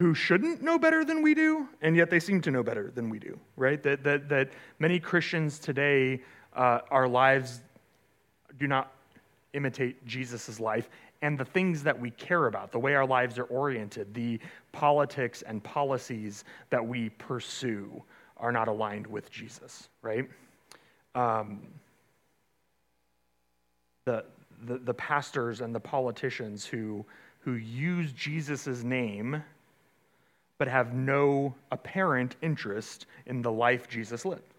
[0.00, 3.10] who shouldn't know better than we do, and yet they seem to know better than
[3.10, 3.82] we do, right?
[3.82, 6.22] That, that, that many Christians today,
[6.56, 7.60] uh, our lives
[8.58, 8.94] do not
[9.52, 10.88] imitate Jesus' life,
[11.20, 14.40] and the things that we care about, the way our lives are oriented, the
[14.72, 18.02] politics and policies that we pursue
[18.38, 20.26] are not aligned with Jesus, right?
[21.14, 21.60] Um,
[24.06, 24.24] the,
[24.62, 27.04] the, the pastors and the politicians who,
[27.40, 29.42] who use Jesus' name
[30.60, 34.52] but have no apparent interest in the life Jesus lived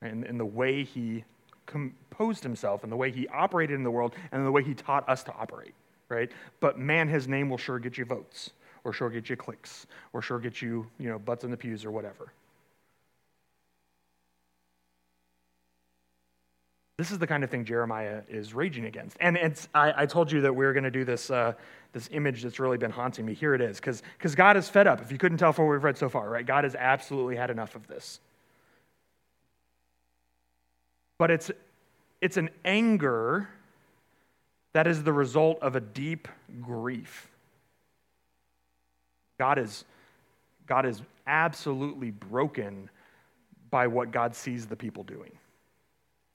[0.00, 1.22] and in the way he
[1.66, 5.06] composed himself and the way he operated in the world and the way he taught
[5.06, 5.74] us to operate,
[6.08, 6.32] right?
[6.58, 10.22] But man, his name will sure get you votes or sure get you clicks or
[10.22, 12.32] sure get you, you know, butts in the pews or whatever.
[16.96, 19.16] This is the kind of thing Jeremiah is raging against.
[19.20, 21.54] And it's, I, I told you that we were going to do this, uh,
[21.92, 23.34] this image that's really been haunting me.
[23.34, 25.00] Here it is, because God is fed up.
[25.00, 26.46] If you couldn't tell from what we've read so far, right?
[26.46, 28.20] God has absolutely had enough of this.
[31.18, 31.50] But it's,
[32.20, 33.48] it's an anger
[34.72, 36.28] that is the result of a deep
[36.60, 37.28] grief.
[39.38, 39.84] God is,
[40.66, 42.88] God is absolutely broken
[43.70, 45.32] by what God sees the people doing.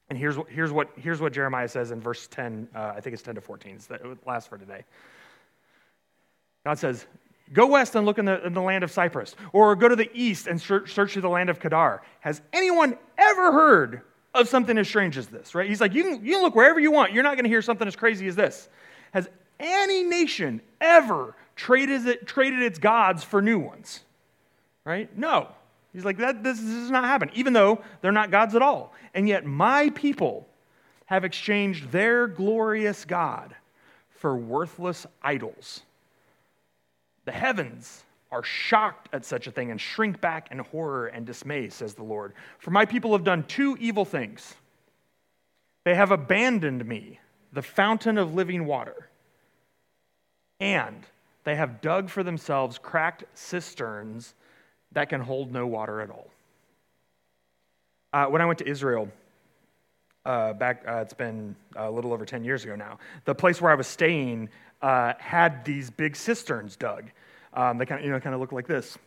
[0.10, 3.14] And here's what, here's what, here's what Jeremiah says in verse 10, uh, I think
[3.14, 3.76] it's 10 to 14.
[3.76, 4.84] It's the last for today.
[6.66, 7.06] God says,
[7.52, 10.10] Go west and look in the, in the land of Cyprus, or go to the
[10.14, 12.02] east and search, search through the land of Kedar.
[12.20, 14.02] Has anyone ever heard
[14.36, 15.68] of something as strange as this, right?
[15.68, 17.12] He's like, you can, you can look wherever you want.
[17.12, 18.70] You're not going to hear something as crazy as this.
[19.14, 19.28] Has
[19.60, 24.02] any nation ever traded, it, traded its gods for new ones?
[24.86, 25.16] Right?
[25.18, 25.50] No.
[25.94, 28.94] He's like, that, this, this does not happen, even though they're not gods at all.
[29.14, 30.48] And yet, my people
[31.06, 33.56] have exchanged their glorious God
[34.12, 35.82] for worthless idols.
[37.26, 41.70] The heavens are shocked at such a thing and shrink back in horror and dismay,
[41.70, 42.34] says the Lord.
[42.60, 44.56] For my people have done two evil things.
[45.84, 47.20] They have abandoned me,
[47.54, 49.10] the fountain of living water,
[50.60, 51.04] and
[51.44, 54.36] they have dug for themselves cracked cisterns
[54.92, 56.28] that can hold no water at all.
[58.12, 59.10] Uh, when I went to Israel,
[60.26, 63.72] uh, back, uh, it's been a little over 10 years ago now, the place where
[63.72, 64.50] I was staying
[64.82, 67.06] uh, had these big cisterns dug.
[67.54, 68.98] Um, they kind of, you know, kind of look like this.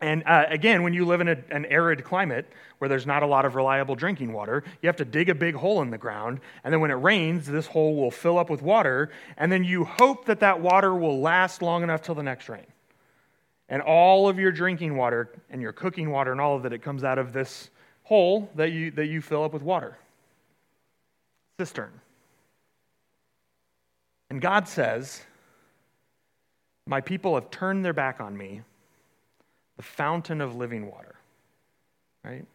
[0.00, 2.46] And uh, again, when you live in a, an arid climate
[2.78, 5.54] where there's not a lot of reliable drinking water, you have to dig a big
[5.54, 6.40] hole in the ground.
[6.62, 9.10] And then when it rains, this hole will fill up with water.
[9.36, 12.66] And then you hope that that water will last long enough till the next rain
[13.74, 16.80] and all of your drinking water and your cooking water and all of it, it
[16.80, 17.70] comes out of this
[18.04, 19.98] hole that you, that you fill up with water.
[21.58, 21.90] Cistern.
[24.30, 25.24] And God says,
[26.86, 28.60] My people have turned their back on me,
[29.76, 31.16] the fountain of living water.
[32.22, 32.46] Right?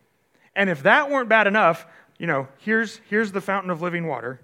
[0.56, 1.86] And if that weren't bad enough,
[2.18, 4.40] you know, here's, here's the fountain of living water,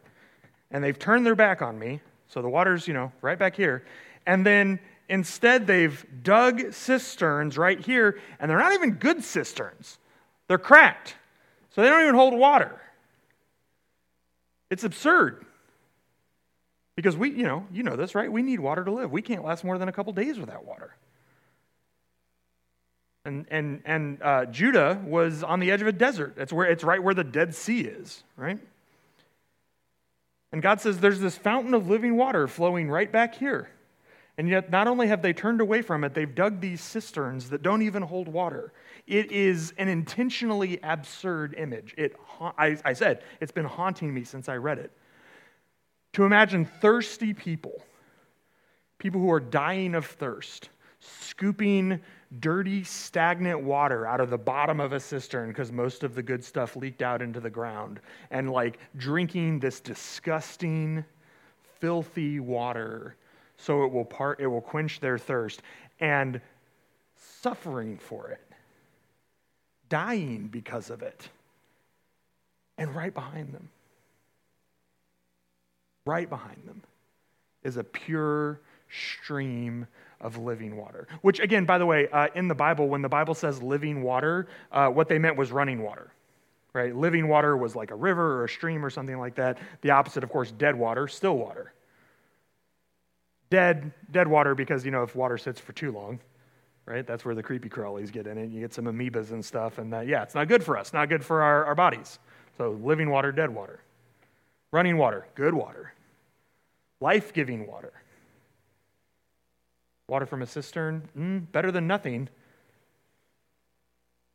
[0.71, 3.85] and they've turned their back on me, so the water's, you know, right back here.
[4.27, 9.97] And then Instead, they've dug cisterns right here, and they're not even good cisterns.
[10.47, 11.15] They're cracked,
[11.71, 12.81] so they don't even hold water.
[14.69, 15.45] It's absurd.
[16.95, 18.31] Because we, you know, you know this, right?
[18.31, 19.11] We need water to live.
[19.11, 20.95] We can't last more than a couple days without water.
[23.25, 26.35] And, and, and uh, Judah was on the edge of a desert.
[26.37, 28.59] It's, where, it's right where the Dead Sea is, right?
[30.51, 33.69] And God says there's this fountain of living water flowing right back here.
[34.37, 37.61] And yet, not only have they turned away from it, they've dug these cisterns that
[37.61, 38.73] don't even hold water.
[39.07, 41.93] It is an intentionally absurd image.
[41.97, 44.91] It, I, I said, it's been haunting me since I read it.
[46.13, 47.81] To imagine thirsty people,
[48.97, 50.69] people who are dying of thirst,
[50.99, 52.01] scooping
[52.39, 56.43] dirty, stagnant water out of the bottom of a cistern because most of the good
[56.43, 61.05] stuff leaked out into the ground, and like drinking this disgusting,
[61.79, 63.15] filthy water
[63.57, 65.61] so it will part it will quench their thirst
[65.99, 66.41] and
[67.17, 68.41] suffering for it
[69.89, 71.29] dying because of it
[72.77, 73.69] and right behind them
[76.05, 76.81] right behind them
[77.63, 79.87] is a pure stream
[80.21, 81.07] of living water.
[81.21, 84.47] Which, again, by the way, uh, in the Bible, when the Bible says living water,
[84.71, 86.11] uh, what they meant was running water.
[86.73, 86.95] Right?
[86.95, 89.59] Living water was like a river or a stream or something like that.
[89.81, 91.73] The opposite, of course, dead water, still water.
[93.55, 96.19] Dead, dead water because, you know, if water sits for too long,
[96.85, 97.07] right?
[97.07, 98.49] That's where the creepy crawlies get in it.
[98.49, 101.07] You get some amoebas and stuff, and that, yeah, it's not good for us, not
[101.07, 102.19] good for our, our bodies.
[102.57, 103.79] So, living water, dead water.
[104.73, 105.93] Running water, good water.
[106.99, 107.93] Life giving water.
[110.09, 112.27] Water from a cistern, mm, better than nothing,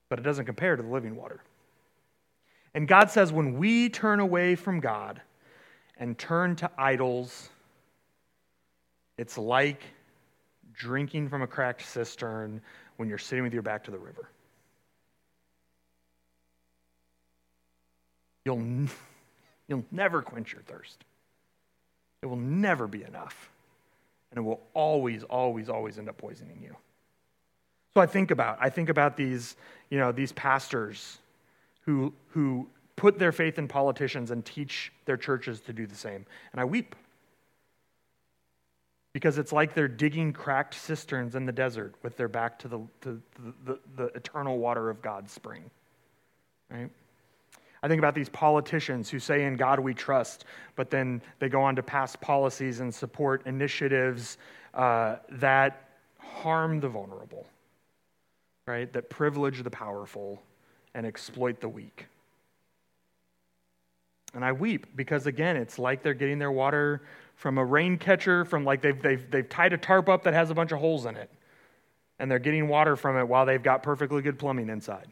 [0.08, 1.42] but it doesn't compare to the living water.
[2.72, 5.20] And God says when we turn away from God
[5.98, 7.50] and turn to idols,
[9.20, 9.82] it's like
[10.72, 12.58] drinking from a cracked cistern
[12.96, 14.30] when you're sitting with your back to the river.
[18.46, 18.88] You'll,
[19.68, 21.04] you'll never quench your thirst.
[22.22, 23.50] It will never be enough.
[24.30, 26.74] And it will always, always, always end up poisoning you.
[27.92, 29.56] So I think about, I think about these,
[29.90, 31.18] you know, these pastors
[31.82, 36.24] who, who put their faith in politicians and teach their churches to do the same.
[36.52, 36.96] And I weep.
[39.12, 42.78] Because it's like they're digging cracked cisterns in the desert with their back to the,
[43.00, 45.68] to the, the, the eternal water of God's spring.
[46.70, 46.90] Right?
[47.82, 50.44] I think about these politicians who say, In God we trust,
[50.76, 54.38] but then they go on to pass policies and support initiatives
[54.74, 57.46] uh, that harm the vulnerable,
[58.66, 58.92] right?
[58.92, 60.42] That privilege the powerful
[60.94, 62.06] and exploit the weak.
[64.34, 67.02] And I weep because, again, it's like they're getting their water
[67.40, 70.50] from a rain catcher, from like they've, they've, they've tied a tarp up that has
[70.50, 71.30] a bunch of holes in it.
[72.18, 75.06] And they're getting water from it while they've got perfectly good plumbing inside.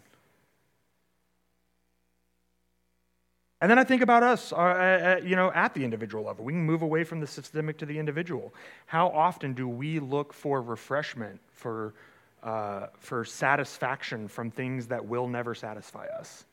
[3.63, 6.45] And then I think about us, uh, uh, you know, at the individual level.
[6.45, 8.53] We can move away from the systemic to the individual.
[8.85, 11.95] How often do we look for refreshment, for,
[12.43, 16.45] uh, for satisfaction from things that will never satisfy us?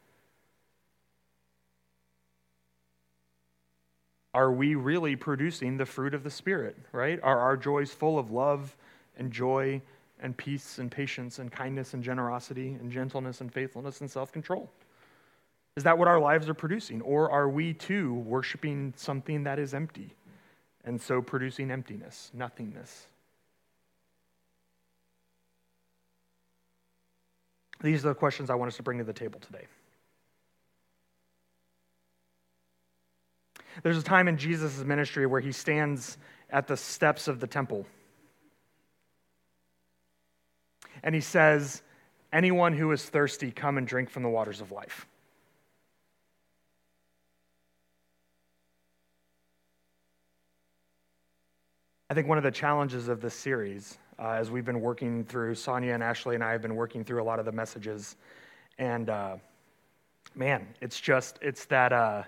[4.36, 7.22] Are we really producing the fruit of the Spirit, right?
[7.24, 8.76] Are our joys full of love
[9.16, 9.82] and joy
[10.20, 14.70] and peace and patience and kindness and generosity and gentleness and faithfulness and self control?
[15.78, 17.02] Is that what our lives are producing?
[17.02, 20.14] Or are we too worshiping something that is empty
[20.84, 23.08] and so producing emptiness, nothingness?
[27.80, 29.68] These are the questions I want us to bring to the table today.
[33.84, 36.18] There's a time in Jesus' ministry where he stands
[36.50, 37.86] at the steps of the temple.
[41.04, 41.82] And he says,
[42.32, 45.08] Anyone who is thirsty, come and drink from the waters of life.
[52.10, 55.56] I think one of the challenges of this series, uh, as we've been working through,
[55.56, 58.16] Sonia and Ashley and I have been working through a lot of the messages,
[58.78, 59.38] and uh,
[60.36, 62.24] man, it's just it's that uh,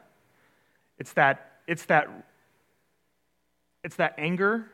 [0.99, 2.07] it's that it's that
[3.83, 4.65] it's that anger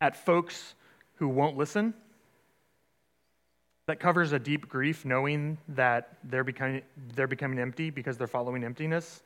[0.00, 0.74] at folks
[1.16, 1.94] who won't listen
[3.86, 6.82] that covers a deep grief knowing that they're becoming,
[7.14, 9.22] they're becoming empty because they're following emptiness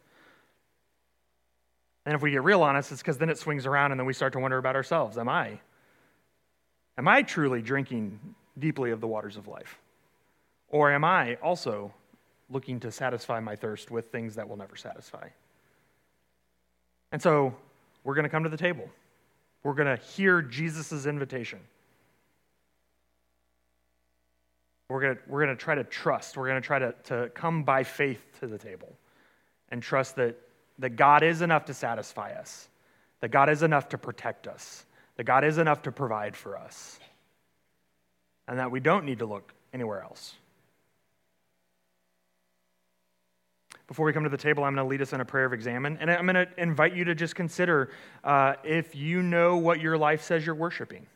[2.06, 4.12] and if we get real honest, it's because then it swings around and then we
[4.12, 5.16] start to wonder about ourselves.
[5.16, 5.58] Am I?
[6.98, 8.20] Am I truly drinking
[8.58, 9.78] deeply of the waters of life?
[10.68, 11.92] Or am I also
[12.50, 15.28] looking to satisfy my thirst with things that will never satisfy?
[17.14, 17.54] And so
[18.02, 18.90] we're going to come to the table.
[19.62, 21.60] We're going to hear Jesus' invitation.
[24.90, 26.36] We're going to, we're to try to trust.
[26.36, 28.92] We're going to try to, to come by faith to the table
[29.70, 30.36] and trust that
[30.78, 32.68] that God is enough to satisfy us,
[33.20, 34.84] that God is enough to protect us,
[35.16, 36.98] that God is enough to provide for us,
[38.48, 40.34] and that we don't need to look anywhere else.
[43.86, 45.52] Before we come to the table, I'm going to lead us in a prayer of
[45.52, 47.90] examen, and I'm going to invite you to just consider
[48.22, 51.06] uh, if you know what your life says you're worshiping.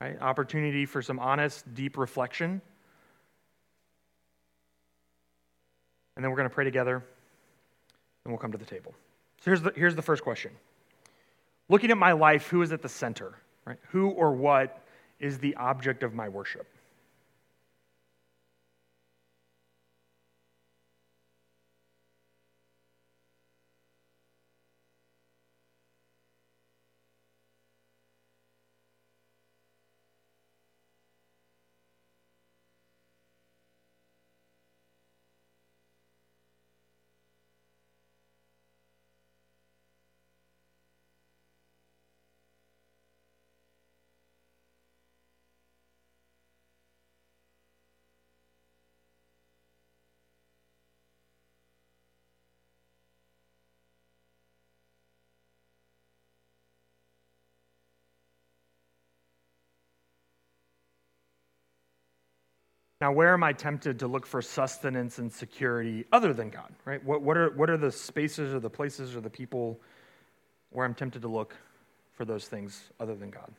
[0.00, 0.20] Right?
[0.20, 2.60] Opportunity for some honest, deep reflection.
[6.16, 7.04] And then we're going to pray together
[8.24, 8.94] and we'll come to the table.
[9.40, 10.50] So here's the, here's the first question.
[11.68, 13.34] Looking at my life, who is at the center?
[13.64, 13.78] Right?
[13.90, 14.82] Who or what
[15.20, 16.66] is the object of my worship?
[63.06, 67.04] Now, where am I tempted to look for sustenance and security other than God, right?
[67.04, 69.80] What, what, are, what are the spaces or the places or the people
[70.70, 71.54] where I'm tempted to look
[72.14, 73.52] for those things other than God?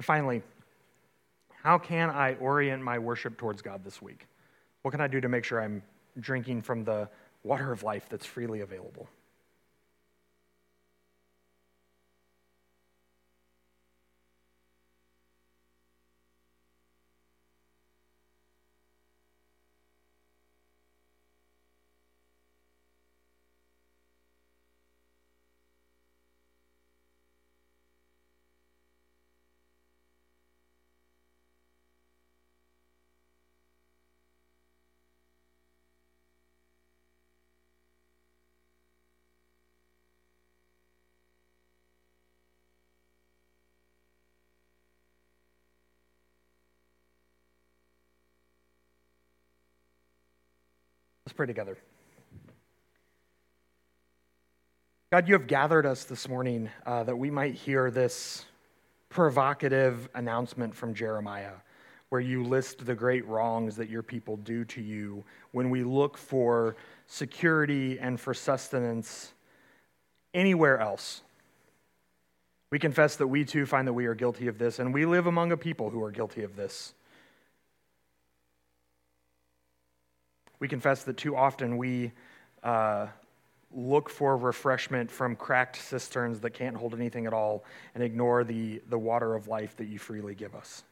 [0.00, 0.42] Finally,
[1.62, 4.26] how can I orient my worship towards God this week?
[4.82, 5.82] What can I do to make sure I'm
[6.18, 7.08] drinking from the
[7.44, 9.08] water of life that's freely available?
[51.30, 51.78] Let's pray together.
[55.12, 58.46] God, you have gathered us this morning uh, that we might hear this
[59.10, 61.52] provocative announcement from Jeremiah,
[62.08, 65.22] where you list the great wrongs that your people do to you
[65.52, 66.74] when we look for
[67.06, 69.32] security and for sustenance
[70.34, 71.22] anywhere else.
[72.72, 75.28] We confess that we too find that we are guilty of this, and we live
[75.28, 76.92] among a people who are guilty of this.
[80.60, 82.12] We confess that too often we
[82.62, 83.06] uh,
[83.74, 88.82] look for refreshment from cracked cisterns that can't hold anything at all and ignore the,
[88.88, 90.84] the water of life that you freely give us.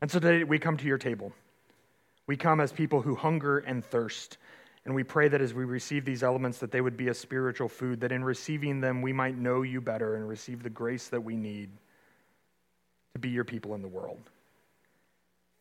[0.00, 1.32] And so today we come to your table.
[2.26, 4.38] We come as people who hunger and thirst.
[4.86, 7.68] And we pray that as we receive these elements, that they would be a spiritual
[7.68, 11.22] food, that in receiving them, we might know you better and receive the grace that
[11.22, 11.68] we need
[13.12, 14.18] to be your people in the world.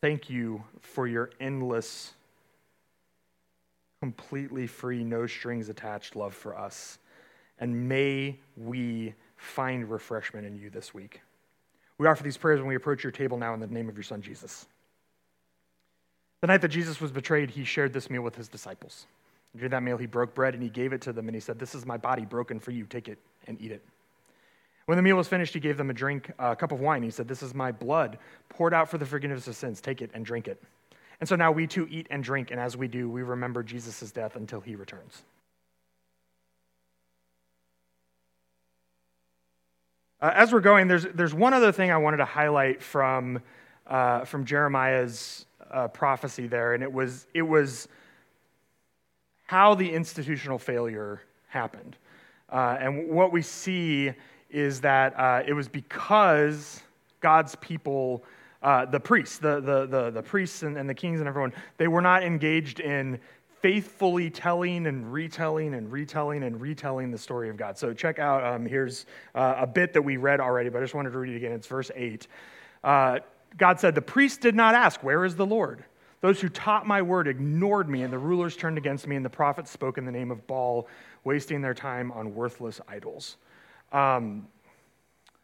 [0.02, 2.14] Thank you for your endless
[4.02, 7.00] completely free, no strings attached love for us.
[7.60, 11.22] And may we find refreshment in you this week.
[11.97, 14.04] We offer these prayers when we approach your table now in the name of your
[14.04, 14.68] Son, Jesus.
[16.41, 19.06] The night that Jesus was betrayed, he shared this meal with his disciples.
[19.56, 21.60] During that meal, he broke bread and he gave it to them, and he said,
[21.60, 22.86] This is my body broken for you.
[22.86, 23.84] Take it and eat it.
[24.86, 27.04] When the meal was finished, he gave them a drink, a cup of wine.
[27.04, 29.82] He said, This is my blood poured out for the forgiveness of sins.
[29.82, 30.64] Take it and drink it.
[31.20, 34.11] And so now we too eat and drink, and as we do, we remember Jesus'
[34.11, 35.24] death until he returns.
[40.22, 43.39] Uh, as we're going, there's, there's one other thing I wanted to highlight from,
[43.88, 47.88] uh, from Jeremiah's uh, prophecy there, and it was, it was
[49.45, 51.97] how the institutional failure happened.
[52.51, 54.11] Uh, and what we see
[54.49, 56.82] is that uh, it was because
[57.22, 58.24] God's people
[58.62, 61.88] uh, the priests, the, the, the, the priests and, and the kings and everyone, they
[61.88, 63.20] were not engaged in
[63.62, 67.78] faithfully telling and retelling and retelling and retelling the story of God.
[67.78, 69.05] So check out, um, here's
[69.36, 71.51] uh, a bit that we read already, but I just wanted to read it again.
[71.51, 72.28] It's verse 8.
[72.84, 73.20] Uh,
[73.57, 75.84] God said, The priests did not ask, Where is the Lord?
[76.22, 79.30] Those who taught my word ignored me, and the rulers turned against me, and the
[79.30, 80.88] prophets spoke in the name of Baal,
[81.24, 83.38] wasting their time on worthless idols.
[83.93, 84.47] Um,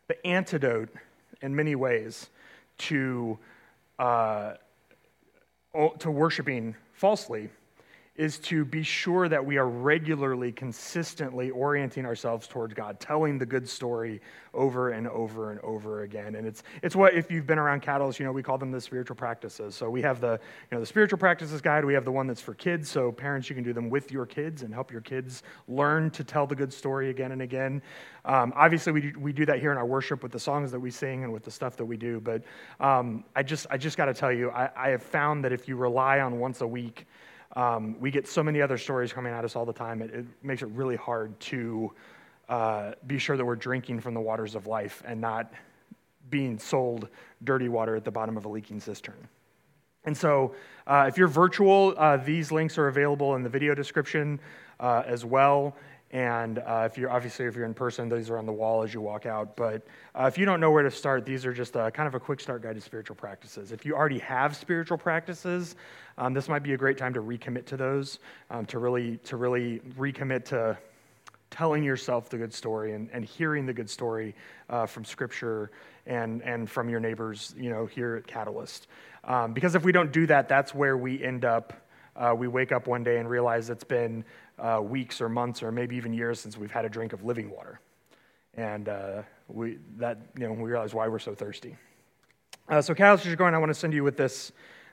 [0.07, 0.89] the antidote,
[1.41, 2.29] in many ways,
[2.77, 3.37] to,
[3.99, 4.53] uh,
[5.99, 7.49] to worshiping falsely
[8.15, 13.45] is to be sure that we are regularly, consistently orienting ourselves towards God, telling the
[13.45, 14.21] good story
[14.53, 16.35] over and over and over again.
[16.35, 18.79] And it's, it's what, if you've been around Catalyst, you know, we call them the
[18.79, 19.75] spiritual practices.
[19.75, 20.39] So we have the,
[20.71, 21.83] you know, the spiritual practices guide.
[21.83, 22.89] We have the one that's for kids.
[22.89, 26.23] So parents, you can do them with your kids and help your kids learn to
[26.23, 27.81] tell the good story again and again.
[28.23, 30.79] Um, obviously, we do, we do that here in our worship with the songs that
[30.79, 32.21] we sing and with the stuff that we do.
[32.21, 32.43] But
[32.79, 35.67] um, I just, I just got to tell you, I, I have found that if
[35.67, 37.05] you rely on once a week,
[37.55, 40.01] um, we get so many other stories coming at us all the time.
[40.01, 41.91] It, it makes it really hard to
[42.49, 45.53] uh, be sure that we're drinking from the waters of life and not
[46.29, 47.07] being sold
[47.43, 49.27] dirty water at the bottom of a leaking cistern.
[50.05, 50.53] And so,
[50.85, 54.39] uh, if you're virtual, uh, these links are available in the video description
[54.79, 55.75] uh, as well.
[56.11, 58.93] And uh, if you're obviously if you're in person, these are on the wall as
[58.93, 59.55] you walk out.
[59.55, 62.15] But uh, if you don't know where to start, these are just a, kind of
[62.15, 63.71] a quick start guide to spiritual practices.
[63.71, 65.75] If you already have spiritual practices,
[66.17, 69.35] um, this might be a great time to recommit to those, um, to really to
[69.35, 70.77] really recommit to
[71.49, 74.35] telling yourself the good story and, and hearing the good story
[74.69, 75.71] uh, from Scripture
[76.05, 78.87] and and from your neighbors, you know, here at Catalyst.
[79.23, 81.73] Um, because if we don't do that, that's where we end up.
[82.15, 84.23] Uh, we wake up one day and realize it's been
[84.59, 87.49] uh, weeks or months or maybe even years since we've had a drink of living
[87.49, 87.79] water.
[88.53, 91.75] And uh, we, that, you know, we realize why we're so thirsty.
[92.67, 94.51] Uh, so, as you're going, I want to send you with this,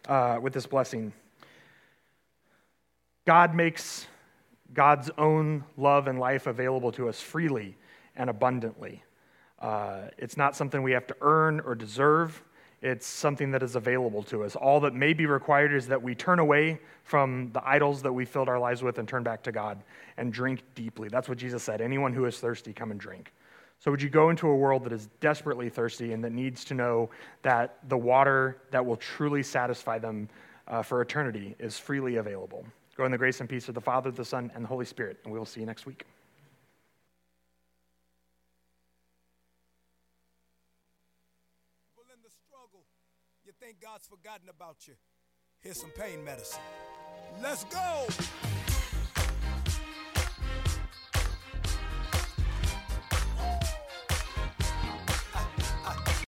[0.08, 1.12] uh, with this blessing.
[3.24, 4.06] God makes
[4.74, 7.76] God's own love and life available to us freely
[8.16, 9.02] and abundantly.
[9.58, 12.42] Uh, it's not something we have to earn or deserve.
[12.82, 14.56] It's something that is available to us.
[14.56, 18.24] All that may be required is that we turn away from the idols that we
[18.24, 19.78] filled our lives with and turn back to God
[20.16, 21.08] and drink deeply.
[21.08, 21.80] That's what Jesus said.
[21.80, 23.32] Anyone who is thirsty, come and drink.
[23.78, 26.74] So, would you go into a world that is desperately thirsty and that needs to
[26.74, 27.10] know
[27.42, 30.28] that the water that will truly satisfy them
[30.68, 32.64] uh, for eternity is freely available?
[32.96, 35.18] Go in the grace and peace of the Father, the Son, and the Holy Spirit,
[35.24, 36.04] and we will see you next week.
[43.62, 44.94] think God's forgotten about you.
[45.60, 46.60] Here's some pain medicine.
[47.42, 48.06] Let's go.